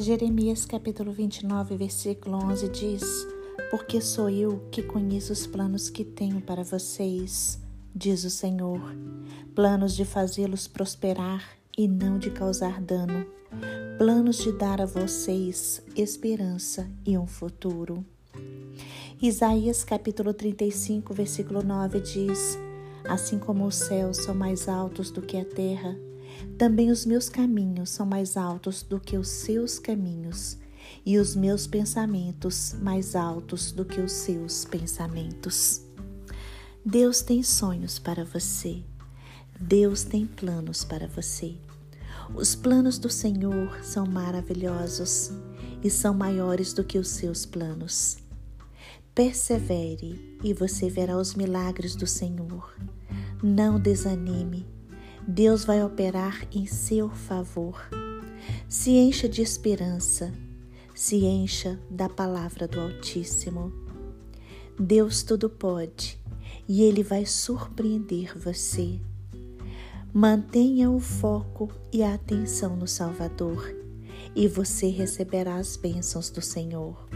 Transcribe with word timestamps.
Jeremias 0.00 0.64
capítulo 0.64 1.12
29, 1.12 1.76
versículo 1.76 2.38
11 2.38 2.68
diz: 2.70 3.02
Porque 3.70 4.00
sou 4.00 4.30
eu 4.30 4.66
que 4.70 4.82
conheço 4.82 5.30
os 5.30 5.46
planos 5.46 5.90
que 5.90 6.04
tenho 6.04 6.40
para 6.40 6.64
vocês, 6.64 7.60
diz 7.94 8.24
o 8.24 8.30
Senhor, 8.30 8.80
planos 9.54 9.94
de 9.94 10.06
fazê-los 10.06 10.66
prosperar 10.66 11.46
e 11.76 11.86
não 11.86 12.18
de 12.18 12.30
causar 12.30 12.80
dano, 12.80 13.26
planos 13.98 14.38
de 14.38 14.52
dar 14.52 14.80
a 14.80 14.86
vocês 14.86 15.82
esperança 15.94 16.90
e 17.04 17.18
um 17.18 17.26
futuro. 17.26 18.02
Isaías 19.20 19.84
capítulo 19.84 20.32
35, 20.32 21.12
versículo 21.12 21.62
9 21.62 22.00
diz: 22.00 22.58
Assim 23.06 23.38
como 23.38 23.66
os 23.66 23.74
céus 23.76 24.16
são 24.16 24.34
mais 24.34 24.66
altos 24.66 25.10
do 25.10 25.20
que 25.20 25.36
a 25.36 25.44
terra, 25.44 25.94
também 26.58 26.90
os 26.90 27.06
meus 27.06 27.28
caminhos 27.28 27.90
são 27.90 28.06
mais 28.06 28.36
altos 28.36 28.82
do 28.82 29.00
que 29.00 29.16
os 29.16 29.28
seus 29.28 29.78
caminhos, 29.78 30.58
e 31.04 31.18
os 31.18 31.34
meus 31.34 31.66
pensamentos 31.66 32.74
mais 32.80 33.14
altos 33.14 33.72
do 33.72 33.84
que 33.84 34.00
os 34.00 34.12
seus 34.12 34.64
pensamentos. 34.64 35.82
Deus 36.84 37.22
tem 37.22 37.42
sonhos 37.42 37.98
para 37.98 38.24
você. 38.24 38.82
Deus 39.60 40.02
tem 40.02 40.26
planos 40.26 40.84
para 40.84 41.06
você. 41.06 41.56
Os 42.34 42.54
planos 42.54 42.98
do 42.98 43.10
Senhor 43.10 43.84
são 43.84 44.06
maravilhosos 44.06 45.30
e 45.82 45.90
são 45.90 46.14
maiores 46.14 46.72
do 46.72 46.84
que 46.84 46.98
os 46.98 47.08
seus 47.08 47.44
planos. 47.44 48.18
Persevere 49.14 50.38
e 50.42 50.54
você 50.54 50.88
verá 50.88 51.16
os 51.16 51.34
milagres 51.34 51.94
do 51.94 52.06
Senhor. 52.06 52.74
Não 53.42 53.78
desanime. 53.78 54.66
Deus 55.32 55.64
vai 55.64 55.80
operar 55.80 56.44
em 56.50 56.66
seu 56.66 57.08
favor. 57.08 57.88
Se 58.68 58.90
encha 58.90 59.28
de 59.28 59.40
esperança, 59.40 60.34
se 60.92 61.24
encha 61.24 61.78
da 61.88 62.08
palavra 62.08 62.66
do 62.66 62.80
Altíssimo. 62.80 63.72
Deus 64.76 65.22
tudo 65.22 65.48
pode 65.48 66.18
e 66.68 66.82
Ele 66.82 67.04
vai 67.04 67.24
surpreender 67.26 68.36
você. 68.36 68.98
Mantenha 70.12 70.90
o 70.90 70.98
foco 70.98 71.70
e 71.92 72.02
a 72.02 72.14
atenção 72.14 72.74
no 72.74 72.88
Salvador 72.88 73.72
e 74.34 74.48
você 74.48 74.88
receberá 74.88 75.54
as 75.54 75.76
bênçãos 75.76 76.28
do 76.28 76.42
Senhor. 76.42 77.08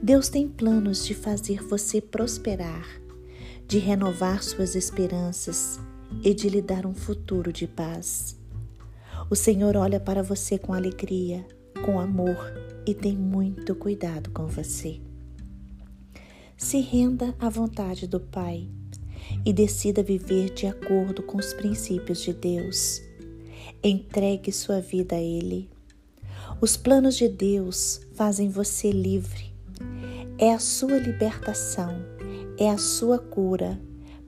Deus 0.00 0.28
tem 0.28 0.46
planos 0.46 1.04
de 1.04 1.14
fazer 1.14 1.60
você 1.60 2.00
prosperar, 2.00 2.86
de 3.66 3.78
renovar 3.78 4.44
suas 4.44 4.76
esperanças 4.76 5.80
e 6.22 6.34
de 6.34 6.48
lhe 6.48 6.60
dar 6.60 6.86
um 6.86 6.94
futuro 6.94 7.52
de 7.52 7.66
paz. 7.66 8.38
O 9.28 9.36
Senhor 9.36 9.76
olha 9.76 10.00
para 10.00 10.22
você 10.22 10.58
com 10.58 10.72
alegria, 10.72 11.46
com 11.84 12.00
amor 12.00 12.36
e 12.86 12.94
tem 12.94 13.16
muito 13.16 13.74
cuidado 13.74 14.30
com 14.30 14.46
você. 14.46 15.00
Se 16.56 16.80
renda 16.80 17.34
à 17.38 17.48
vontade 17.48 18.06
do 18.06 18.20
Pai 18.20 18.68
e 19.44 19.52
decida 19.52 20.02
viver 20.02 20.50
de 20.50 20.66
acordo 20.66 21.22
com 21.22 21.38
os 21.38 21.54
princípios 21.54 22.22
de 22.22 22.32
Deus. 22.32 23.00
Entregue 23.82 24.52
sua 24.52 24.80
vida 24.80 25.16
a 25.16 25.20
Ele. 25.20 25.70
Os 26.60 26.76
planos 26.76 27.16
de 27.16 27.28
Deus 27.28 28.00
fazem 28.14 28.48
você 28.50 28.90
livre. 28.90 29.50
É 30.36 30.52
a 30.52 30.58
sua 30.58 30.98
libertação, 30.98 31.94
é 32.58 32.68
a 32.68 32.78
sua 32.78 33.18
cura 33.18 33.80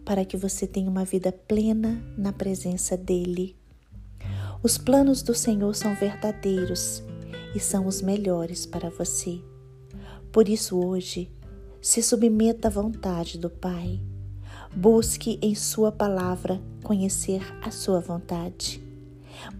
para 0.04 0.24
que 0.24 0.36
você 0.36 0.66
tenha 0.66 0.90
uma 0.90 1.04
vida 1.04 1.32
plena 1.32 2.02
na 2.16 2.32
presença 2.32 2.96
dEle. 2.96 3.56
Os 4.62 4.78
planos 4.78 5.22
do 5.22 5.34
Senhor 5.34 5.74
são 5.74 5.94
verdadeiros 5.94 7.02
e 7.54 7.60
são 7.60 7.86
os 7.86 8.00
melhores 8.00 8.64
para 8.66 8.90
você. 8.90 9.40
Por 10.30 10.48
isso, 10.48 10.78
hoje, 10.78 11.30
se 11.80 12.02
submeta 12.02 12.68
à 12.68 12.70
vontade 12.70 13.38
do 13.38 13.50
Pai 13.50 14.00
Busque 14.74 15.38
em 15.42 15.54
Sua 15.54 15.92
palavra 15.92 16.58
conhecer 16.82 17.42
a 17.62 17.70
Sua 17.70 18.00
vontade. 18.00 18.82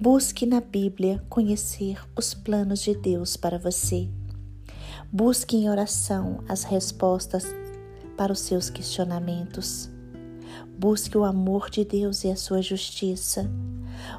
Busque 0.01 0.47
na 0.47 0.59
Bíblia 0.59 1.23
conhecer 1.29 2.01
os 2.17 2.33
planos 2.33 2.81
de 2.81 2.95
Deus 2.95 3.37
para 3.37 3.59
você. 3.59 4.09
Busque 5.13 5.55
em 5.55 5.69
oração 5.69 6.43
as 6.49 6.65
respostas 6.65 7.45
para 8.17 8.33
os 8.33 8.41
seus 8.41 8.71
questionamentos. 8.71 9.92
Busque 10.79 11.17
o 11.17 11.25
amor 11.25 11.71
de 11.71 11.85
Deus 11.85 12.25
e 12.25 12.31
a 12.31 12.37
sua 12.37 12.61
justiça. 12.63 13.51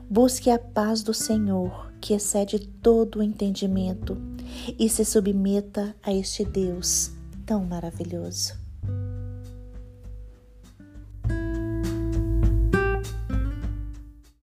Busque 0.09 0.49
a 0.49 0.59
paz 0.59 1.03
do 1.03 1.13
Senhor, 1.13 1.91
que 1.99 2.13
excede 2.13 2.59
todo 2.59 3.19
o 3.19 3.23
entendimento, 3.23 4.17
e 4.79 4.87
se 4.87 5.03
submeta 5.03 5.95
a 6.03 6.13
este 6.13 6.45
Deus 6.45 7.11
tão 7.45 7.65
maravilhoso. 7.65 8.62